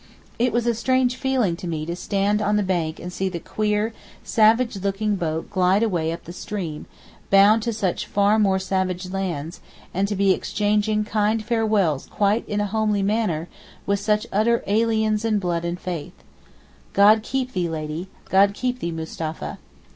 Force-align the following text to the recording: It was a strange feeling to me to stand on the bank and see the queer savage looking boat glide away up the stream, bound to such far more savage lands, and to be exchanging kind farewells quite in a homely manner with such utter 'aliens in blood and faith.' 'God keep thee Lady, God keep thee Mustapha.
It 0.39 0.51
was 0.51 0.65
a 0.65 0.73
strange 0.73 1.15
feeling 1.15 1.55
to 1.57 1.67
me 1.67 1.85
to 1.85 1.95
stand 1.95 2.41
on 2.41 2.55
the 2.55 2.63
bank 2.63 2.99
and 2.99 3.13
see 3.13 3.29
the 3.29 3.39
queer 3.39 3.93
savage 4.23 4.77
looking 4.77 5.15
boat 5.15 5.51
glide 5.51 5.83
away 5.83 6.11
up 6.11 6.23
the 6.23 6.33
stream, 6.33 6.87
bound 7.29 7.61
to 7.61 7.71
such 7.71 8.07
far 8.07 8.39
more 8.39 8.57
savage 8.57 9.11
lands, 9.11 9.59
and 9.93 10.07
to 10.07 10.15
be 10.15 10.31
exchanging 10.31 11.03
kind 11.03 11.45
farewells 11.45 12.07
quite 12.09 12.49
in 12.49 12.59
a 12.59 12.65
homely 12.65 13.03
manner 13.03 13.47
with 13.85 13.99
such 13.99 14.25
utter 14.33 14.63
'aliens 14.65 15.23
in 15.23 15.37
blood 15.37 15.63
and 15.63 15.79
faith.' 15.79 16.23
'God 16.93 17.21
keep 17.21 17.53
thee 17.53 17.69
Lady, 17.69 18.07
God 18.27 18.55
keep 18.55 18.79
thee 18.79 18.91
Mustapha. 18.91 19.59